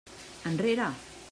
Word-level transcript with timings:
Enrere! 0.53 0.89